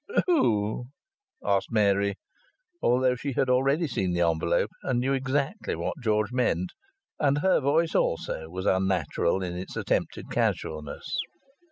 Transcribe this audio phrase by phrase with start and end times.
[0.25, 0.85] "Who?"
[1.45, 2.15] asked Mary,
[2.81, 6.71] although she had already seen the envelope, and knew exactly what George meant.
[7.19, 11.19] And her voice also was unnatural in its attempted casualness.